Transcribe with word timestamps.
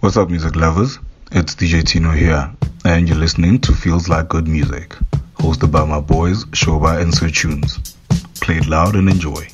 What's 0.00 0.16
up, 0.16 0.30
music 0.30 0.56
lovers? 0.56 0.98
It's 1.30 1.54
DJ 1.54 1.84
Tino 1.84 2.10
here, 2.12 2.50
and 2.86 3.06
you're 3.06 3.18
listening 3.18 3.60
to 3.60 3.74
Feels 3.74 4.08
Like 4.08 4.30
Good 4.30 4.48
Music, 4.48 4.96
hosted 5.34 5.70
by 5.70 5.84
my 5.84 6.00
boys 6.00 6.46
Shoba 6.46 7.02
and 7.02 7.14
Sir 7.14 7.28
Tunes. 7.28 7.96
Play 8.40 8.56
it 8.56 8.66
loud 8.66 8.96
and 8.96 9.10
enjoy. 9.10 9.46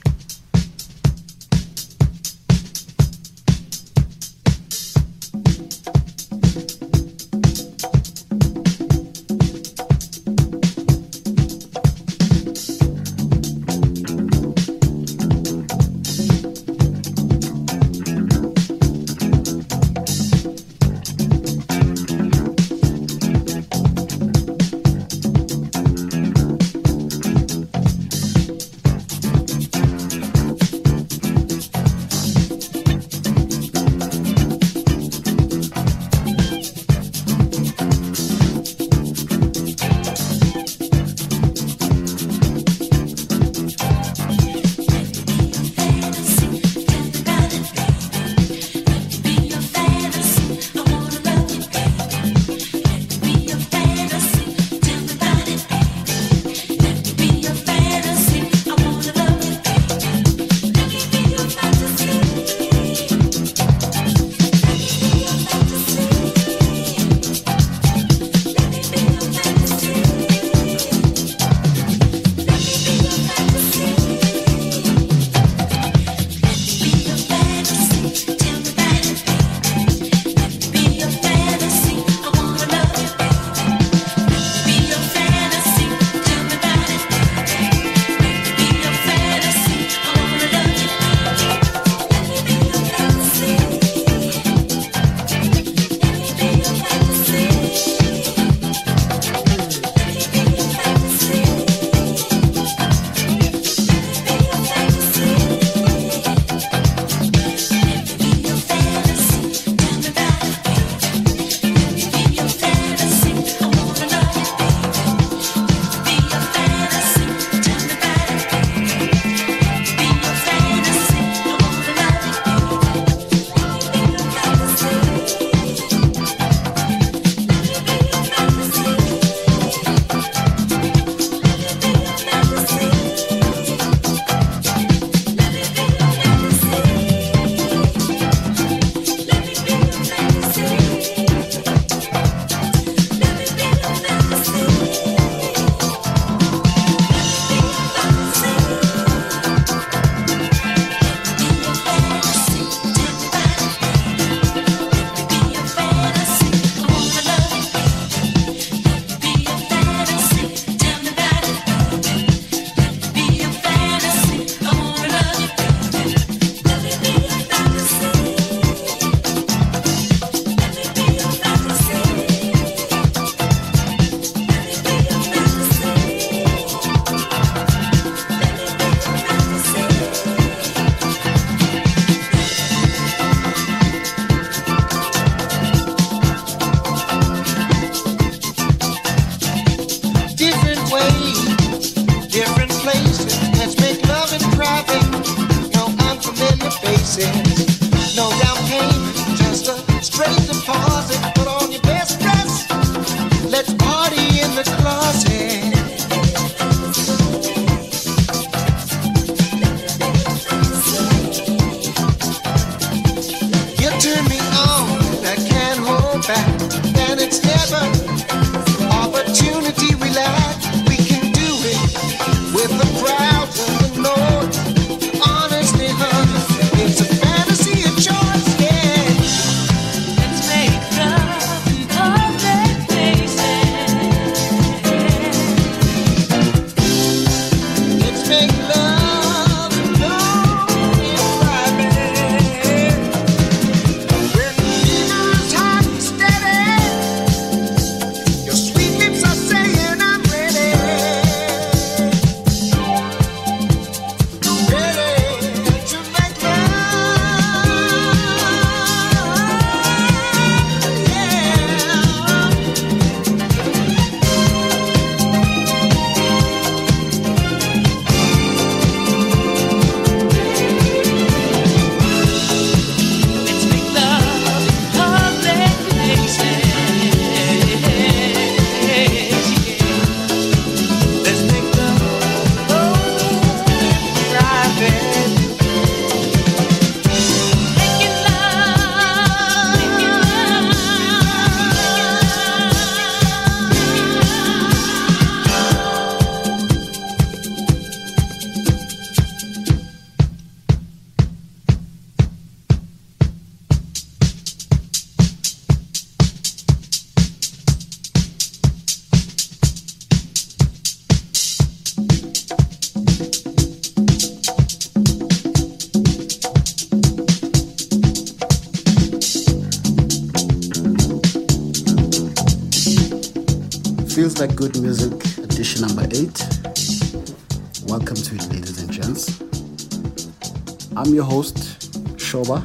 Shoba. 332.46 332.62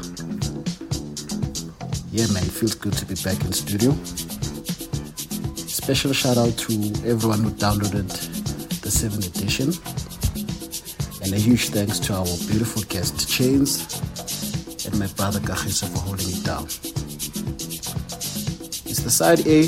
Yeah, 2.11 2.27
man, 2.33 2.43
it 2.43 2.51
feels 2.51 2.75
good 2.75 2.93
to 2.93 3.05
be 3.05 3.15
back 3.15 3.43
in 3.43 3.51
studio. 3.51 3.91
Special 5.55 6.13
shout 6.13 6.37
out 6.37 6.55
to 6.57 6.73
everyone 7.05 7.43
who 7.43 7.51
downloaded 7.51 8.07
the 8.81 8.89
7th 8.89 9.27
edition. 9.35 9.73
And 11.23 11.33
a 11.33 11.37
huge 11.37 11.69
thanks 11.69 11.99
to 11.99 12.13
our 12.13 12.25
beautiful 12.47 12.83
guest, 12.83 13.29
Chains, 13.29 14.01
and 14.85 14.99
my 14.99 15.07
brother 15.15 15.39
Kagiso 15.39 15.87
for 15.89 15.99
holding 15.99 16.29
it 16.29 16.43
down. 16.43 16.65
It's 18.85 19.01
the 19.01 19.09
side 19.09 19.47
A. 19.47 19.65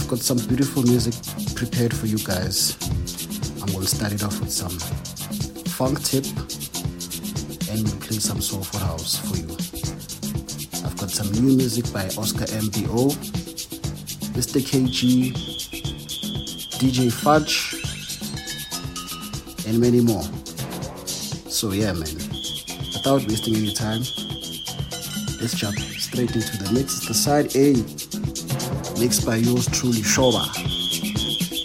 I've 0.00 0.08
got 0.08 0.18
some 0.18 0.38
beautiful 0.48 0.82
music 0.82 1.14
prepared 1.54 1.94
for 1.94 2.06
you 2.06 2.18
guys. 2.18 2.76
I'm 3.60 3.68
going 3.68 3.86
to 3.86 3.94
start 3.96 4.12
it 4.12 4.24
off 4.24 4.40
with 4.40 4.50
some 4.50 4.76
funk 5.70 6.02
tip 6.02 6.26
and 7.72 8.00
play 8.02 8.18
some 8.18 8.40
soulful 8.40 8.80
house 8.80 9.16
for 9.16 9.36
you. 9.36 9.48
I've 10.84 10.96
got 10.98 11.10
some 11.10 11.32
new 11.32 11.56
music 11.56 11.90
by 11.90 12.04
Oscar 12.20 12.44
MBO, 12.44 13.14
Mr. 14.36 14.60
KG, 14.60 15.32
DJ 16.78 17.10
Fudge, 17.10 17.74
and 19.66 19.80
many 19.80 20.00
more. 20.00 20.22
So 21.48 21.72
yeah, 21.72 21.92
man. 21.92 22.14
Without 22.92 23.26
wasting 23.26 23.56
any 23.56 23.74
time, 23.74 24.00
let's 25.40 25.54
jump 25.54 25.78
straight 25.78 26.34
into 26.36 26.58
the 26.58 26.70
mix. 26.74 26.98
It's 26.98 27.08
the 27.08 27.14
side 27.14 27.56
A, 27.56 27.72
mixed 29.00 29.24
by 29.24 29.36
yours 29.36 29.66
truly, 29.68 30.02
Shoba. 30.02 30.44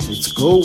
Let's 0.07 0.31
go. 0.31 0.63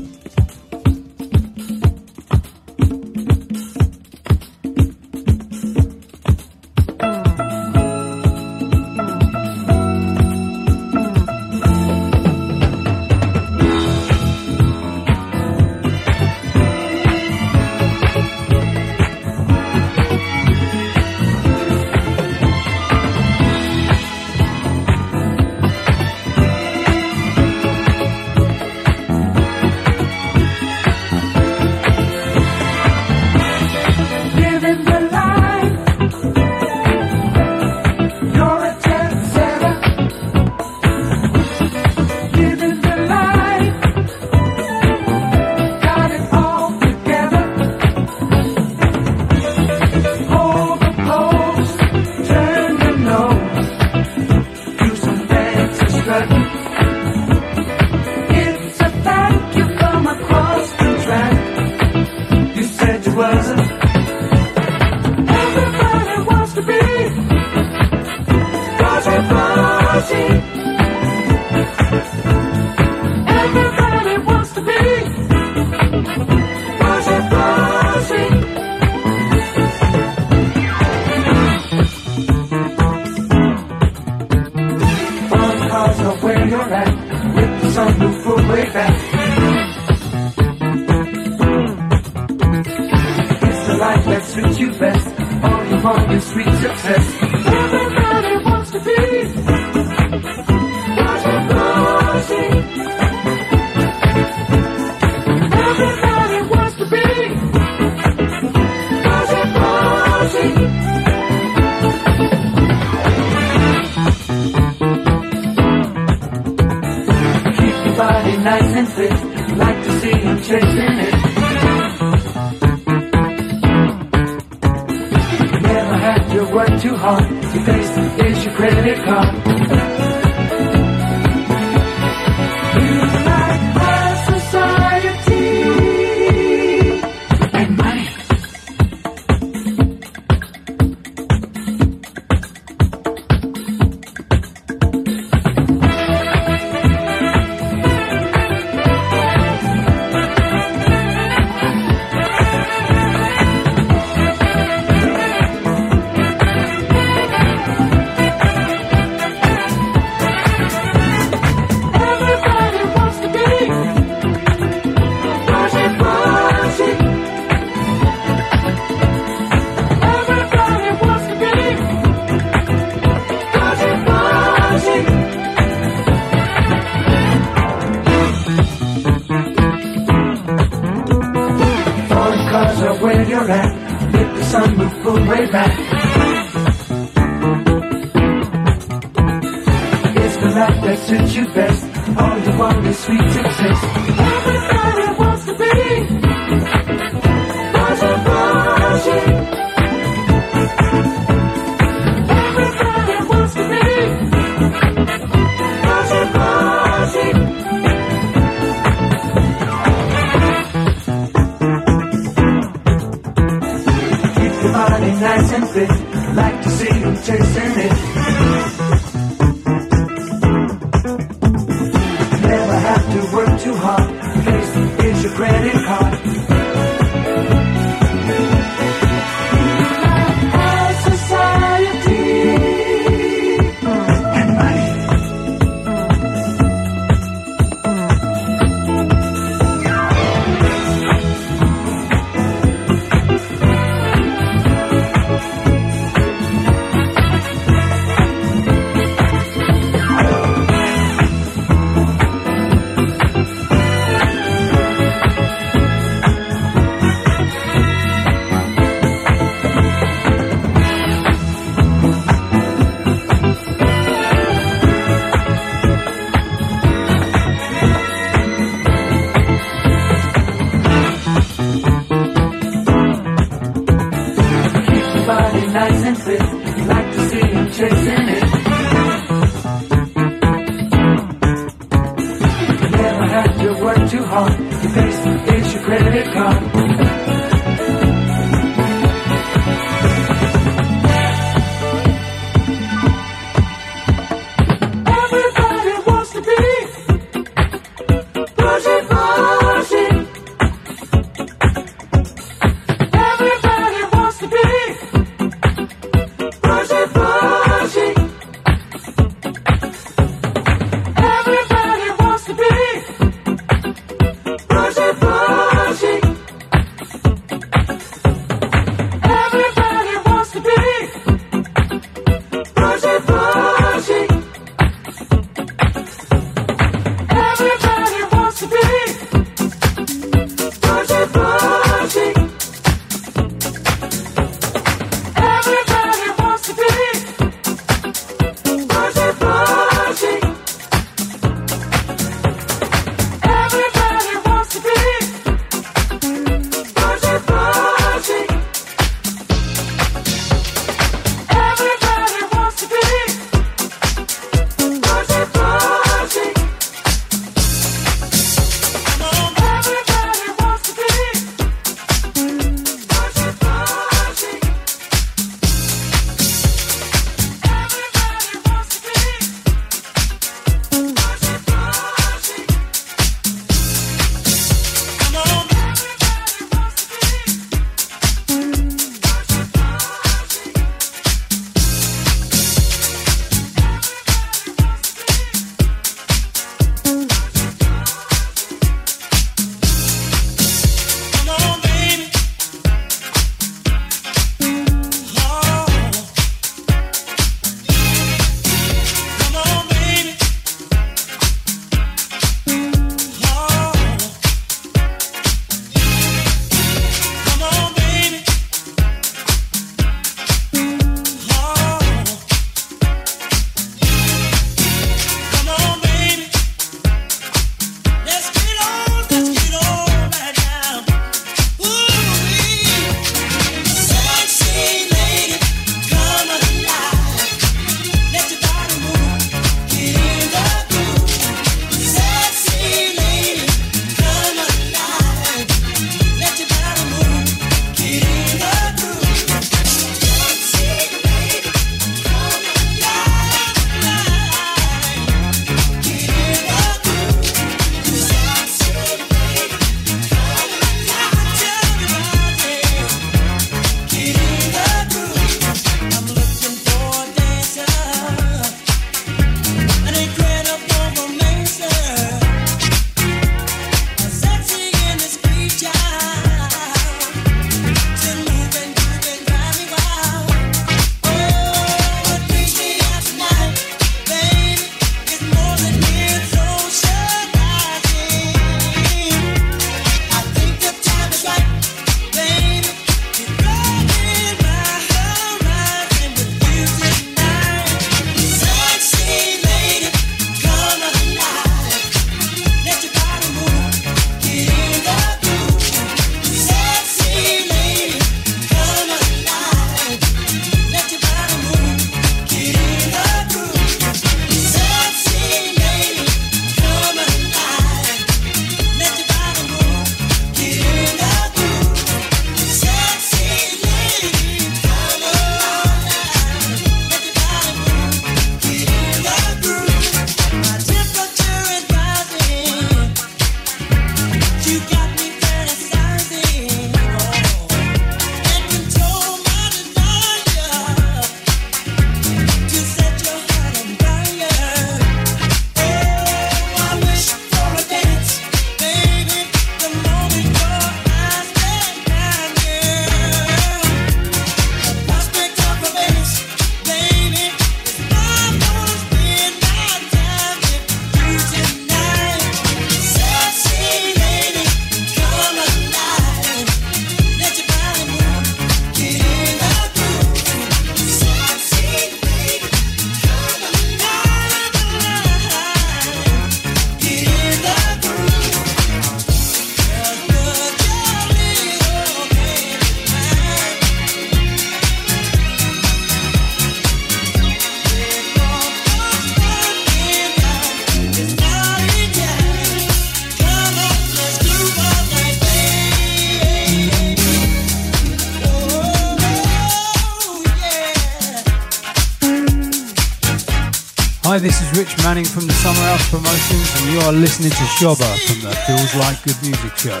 This 594.48 594.62
is 594.62 594.78
Rich 594.78 594.96
Manning 595.04 595.26
from 595.26 595.46
the 595.46 595.52
Summer 595.52 595.78
House 595.92 596.08
Promotions, 596.08 596.72
and 596.80 596.90
you 596.90 597.00
are 597.00 597.12
listening 597.12 597.50
to 597.50 597.64
Shoba 597.76 598.08
from 598.26 598.40
the 598.40 598.56
Feels 598.64 598.94
Like 598.94 599.22
Good 599.22 599.36
Music 599.42 599.76
Show. 599.76 600.00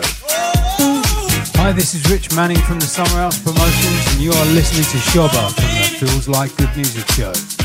Hi, 1.60 1.72
this 1.72 1.94
is 1.94 2.10
Rich 2.10 2.34
Manning 2.34 2.56
from 2.56 2.80
the 2.80 2.86
Summer 2.86 3.20
House 3.20 3.38
Promotions, 3.38 4.06
and 4.14 4.22
you 4.22 4.32
are 4.32 4.46
listening 4.46 4.84
to 4.84 4.96
Shoba 5.12 5.52
from 5.52 5.64
the 5.76 5.98
Feels 6.00 6.28
Like 6.28 6.56
Good 6.56 6.74
Music 6.76 7.06
Show. 7.12 7.57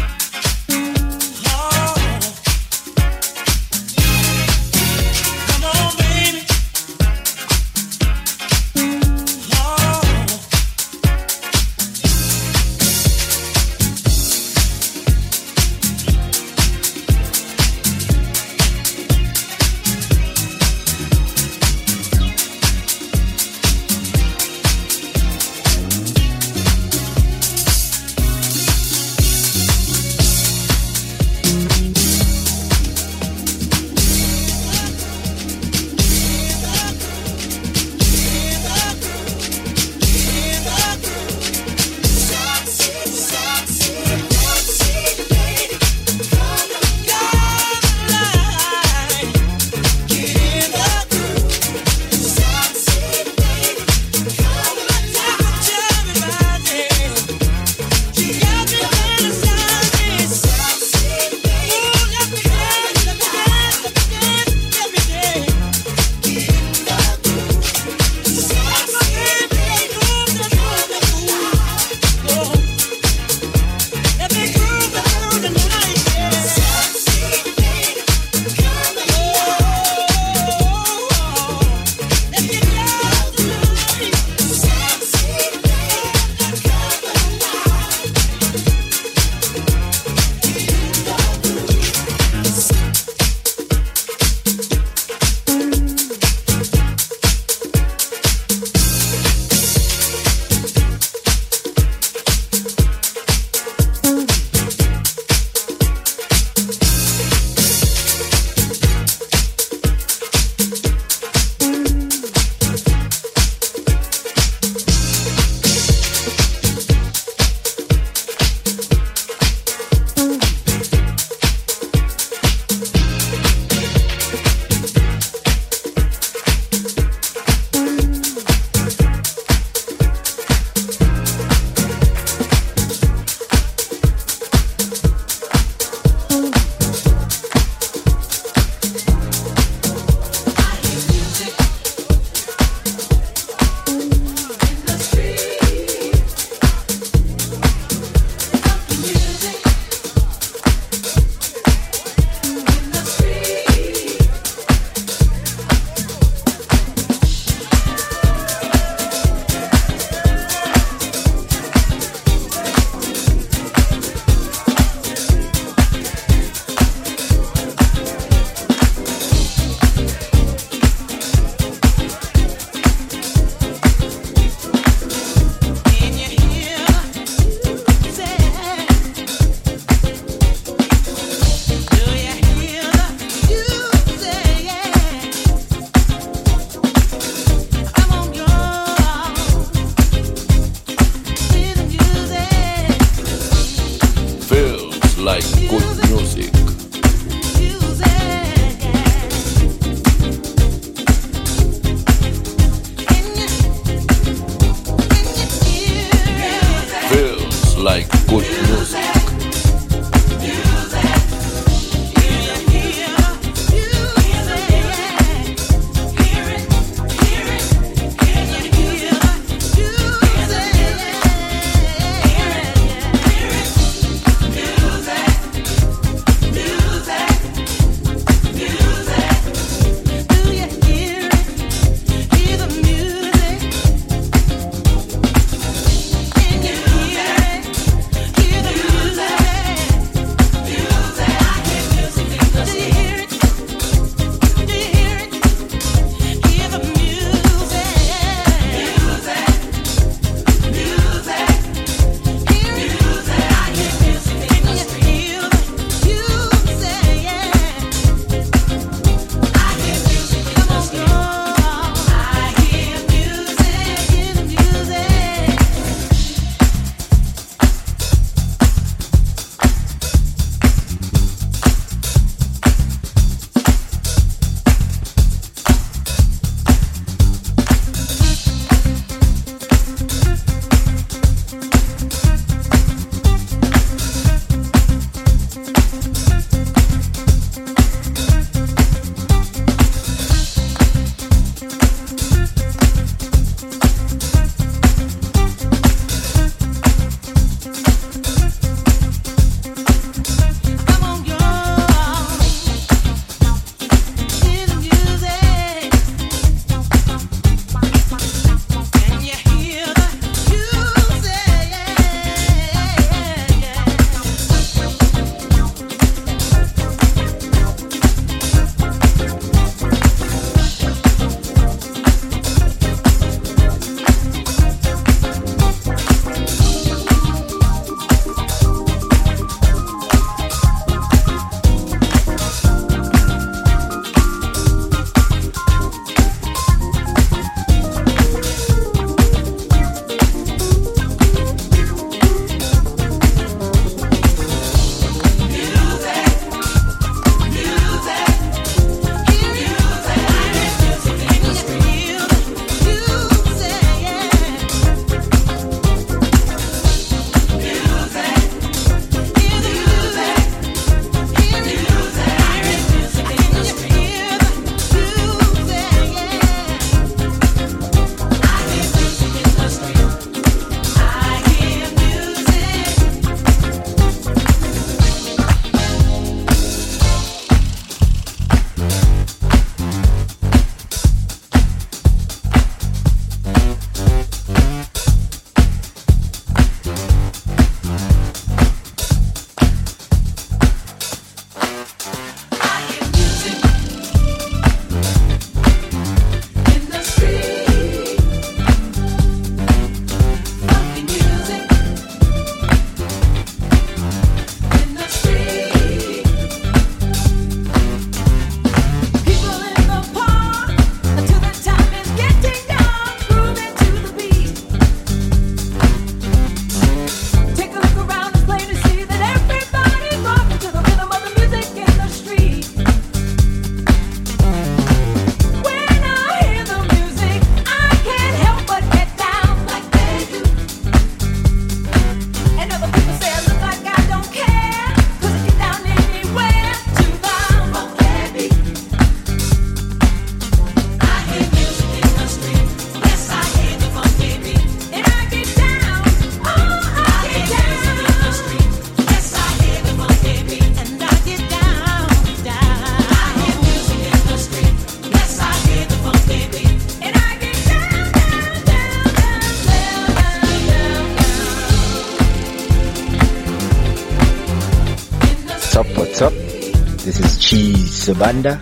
Sabanda. 468.04 468.60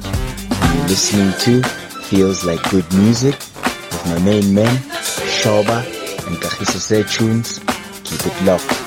You're 0.76 0.88
listening 0.88 1.34
to 1.40 1.68
Feels 2.04 2.46
Like 2.46 2.62
Good 2.70 2.86
Music 2.94 3.34
with 3.34 4.06
my 4.06 4.20
main 4.20 4.54
men, 4.54 4.76
Shoba 5.42 5.84
and 6.28 6.38
Kagiso 6.38 6.78
Say 6.78 7.02
Tunes. 7.02 7.58
Keep 8.04 8.28
it 8.28 8.46
locked. 8.46 8.81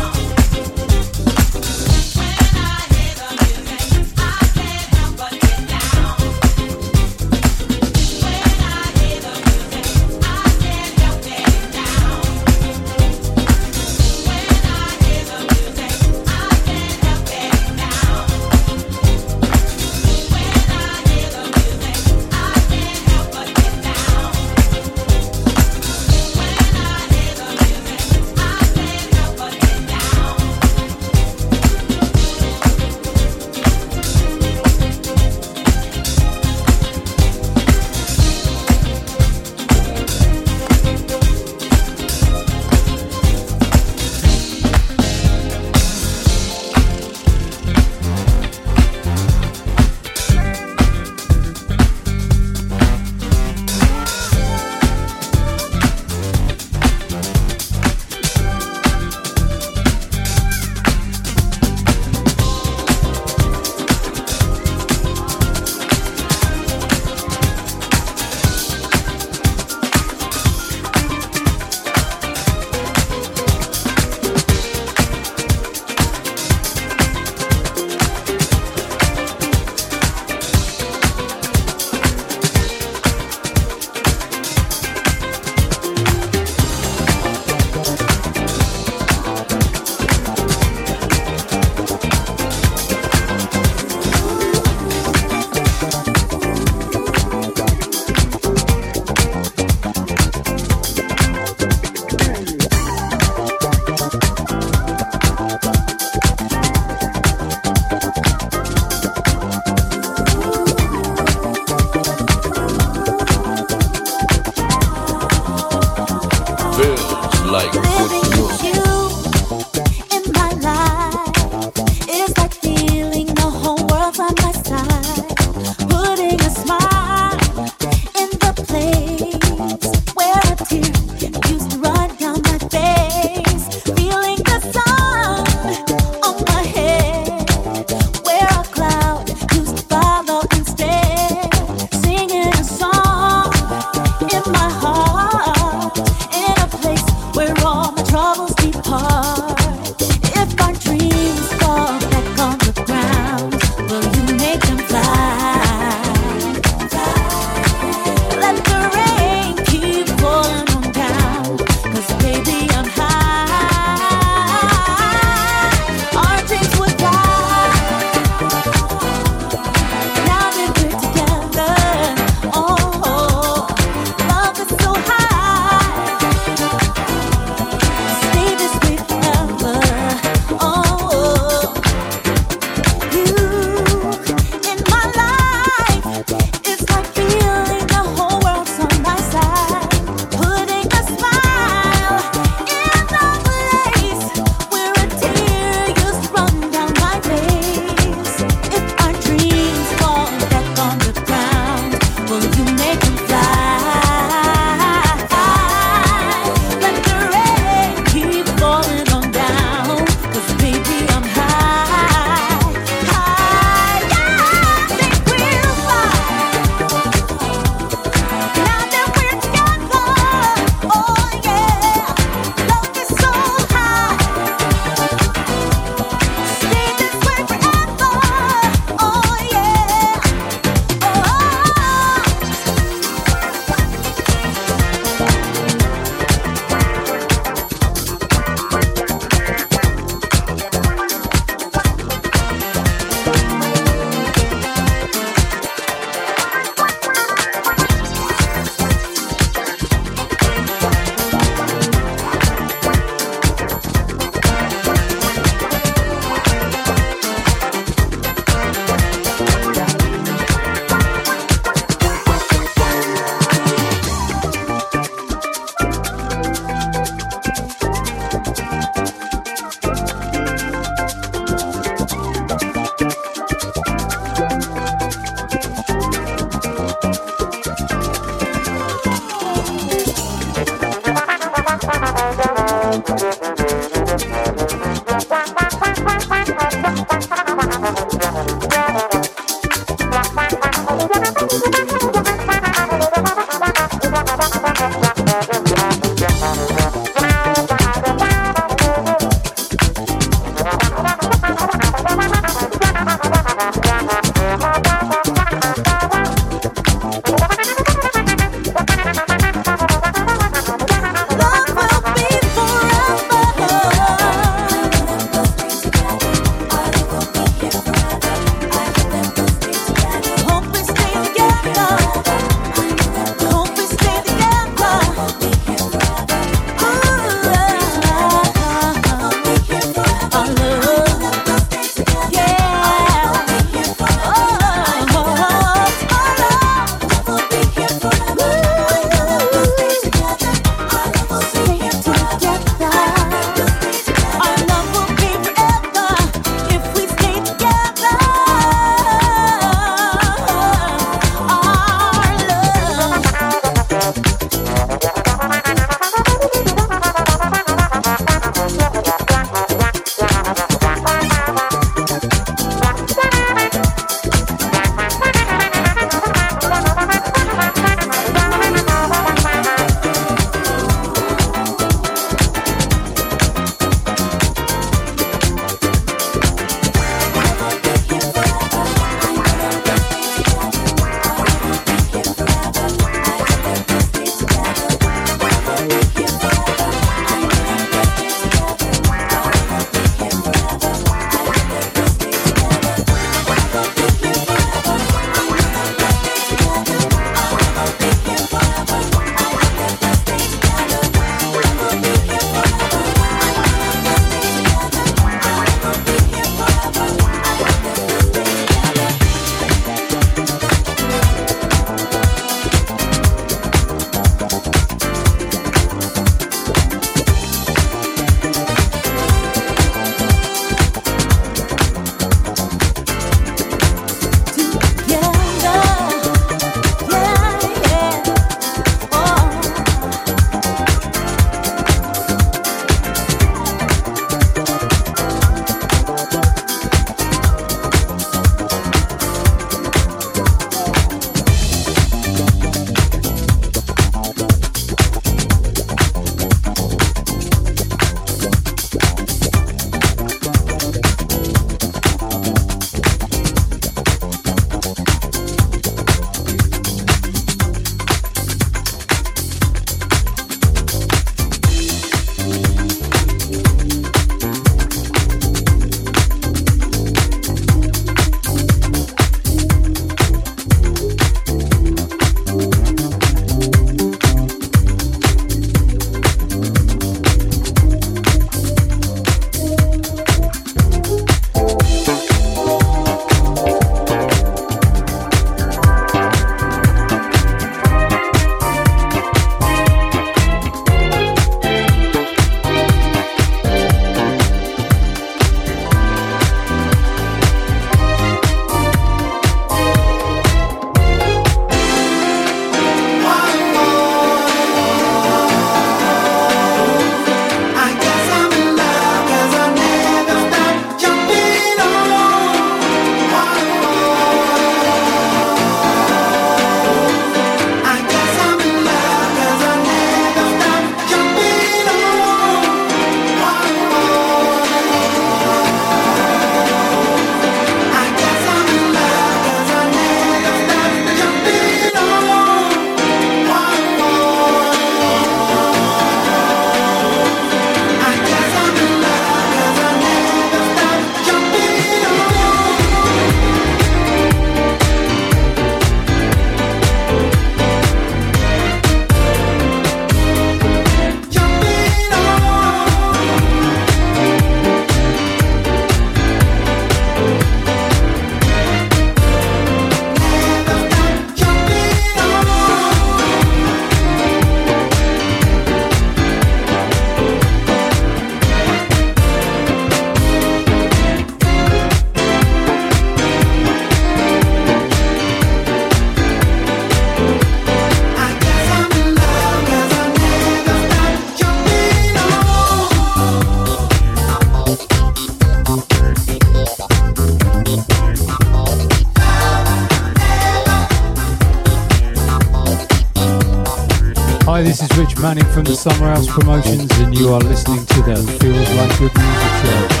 Summer 595.75 596.07
House 596.07 596.27
Promotions, 596.27 596.91
and 596.99 597.17
you 597.17 597.29
are 597.33 597.39
listening 597.39 597.85
to 597.85 598.01
the 598.01 598.15
Feels 598.39 598.69
Like 598.75 598.99
Good 598.99 599.15
Music 599.15 599.97
Show. 599.97 600.00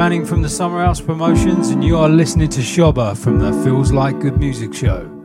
Manning 0.00 0.24
from 0.24 0.40
the 0.40 0.48
Summer 0.48 0.82
House 0.82 0.98
Promotions, 0.98 1.68
and 1.68 1.84
you 1.84 1.98
are 1.98 2.08
listening 2.08 2.48
to 2.48 2.60
Shobba 2.60 3.14
from 3.14 3.38
the 3.38 3.52
Feels 3.62 3.92
Like 3.92 4.18
Good 4.18 4.38
Music 4.38 4.72
Show. 4.72 5.19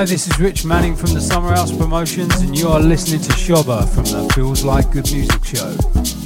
Hi, 0.00 0.06
this 0.06 0.26
is 0.26 0.40
Rich 0.40 0.64
Manning 0.64 0.96
from 0.96 1.12
the 1.12 1.20
Summer 1.20 1.50
House 1.50 1.76
Promotions, 1.76 2.40
and 2.40 2.58
you 2.58 2.68
are 2.68 2.80
listening 2.80 3.20
to 3.20 3.32
Shobba 3.32 3.86
from 3.86 4.04
the 4.04 4.32
Feels 4.32 4.64
Like 4.64 4.90
Good 4.92 5.12
Music 5.12 5.44
Show. 5.44 6.19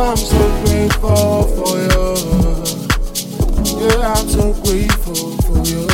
I'm 0.00 0.16
so 0.16 0.38
grateful 0.64 1.42
for 1.56 1.76
you. 1.76 2.06
Yeah, 3.80 4.14
I'm 4.14 4.28
so 4.28 4.52
grateful 4.64 5.36
for 5.44 5.58
you. 5.68 5.86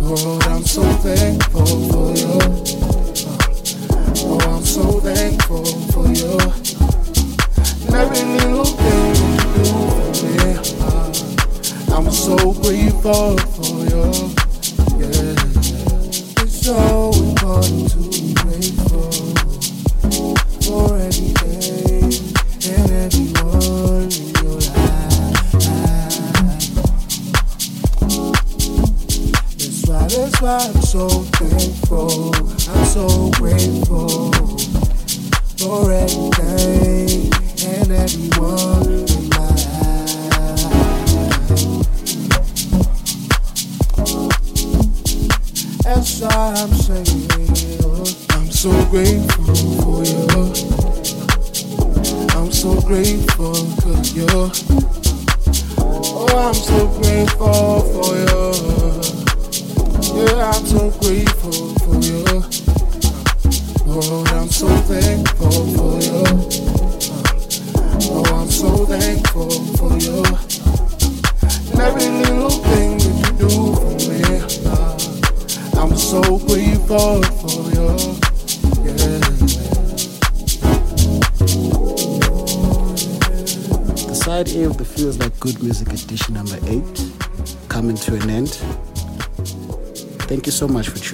Lord, 0.00 0.44
I'm 0.44 0.64
so 0.64 0.82
thankful 1.00 1.66
for 1.66 2.12
you. 2.14 2.34
Oh, 4.24 4.38
I'm 4.50 4.64
so 4.64 5.00
thankful 5.00 5.64
for 5.92 6.06
you. 6.08 6.38
And 7.86 7.94
every 7.94 8.24
little 8.36 8.64
thing 8.66 9.14
you 9.22 9.36
do 9.56 9.64
for 9.96 10.12
me. 10.22 10.42
I'm 11.96 12.10
so 12.10 12.36
grateful 12.62 13.38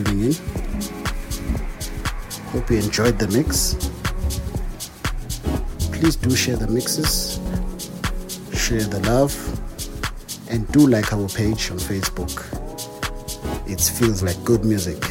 tuning 0.05 0.27
in. 0.27 0.35
Hope 2.53 2.71
you 2.71 2.79
enjoyed 2.79 3.19
the 3.19 3.29
mix. 3.33 3.75
Please 5.93 6.15
do 6.15 6.35
share 6.37 6.57
the 6.57 6.69
mixes, 6.69 7.41
share 8.55 8.85
the 8.85 9.01
love, 9.11 9.35
and 10.51 10.71
do 10.71 10.87
like 10.87 11.13
our 11.13 11.29
page 11.29 11.71
on 11.73 11.79
Facebook. 11.79 12.47
It 13.69 13.81
feels 13.81 14.23
like 14.23 14.43
good 14.45 14.65
music. 14.65 15.03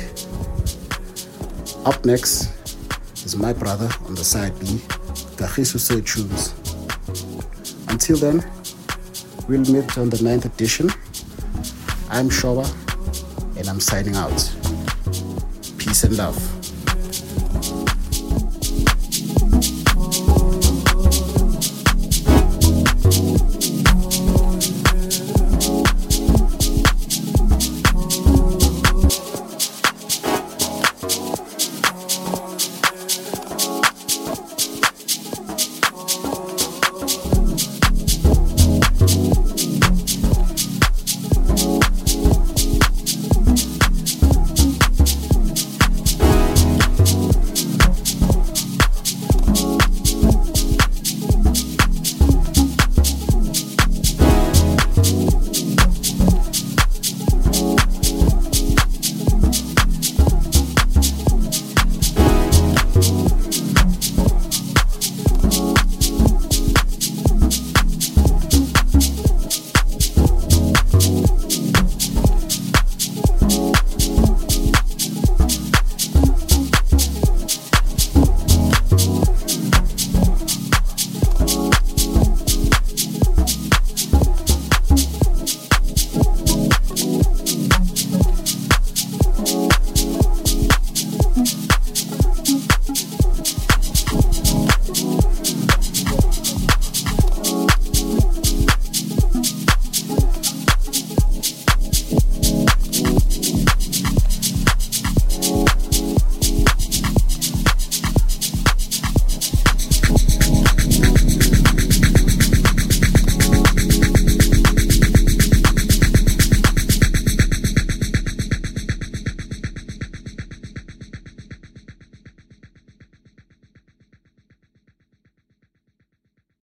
Up 1.85 2.05
next 2.05 2.53
is 3.25 3.35
my 3.35 3.51
brother 3.51 3.89
on 4.05 4.15
the 4.15 4.23
side 4.23 4.57
B, 4.59 4.65
Kagiso 5.35 5.79
Say 5.79 5.99
Tunes. 6.01 6.53
Until 7.89 8.15
then, 8.17 8.43
we'll 9.49 9.67
meet 9.71 9.97
on 9.97 10.09
the 10.09 10.21
ninth 10.23 10.45
edition. 10.45 10.89
I'm 12.09 12.29
Shoba, 12.29 12.65
and 13.57 13.67
I'm 13.67 13.81
signing 13.81 14.15
out. 14.15 14.56
Peace 15.87 16.03
and 16.03 16.17
love. 16.17 16.56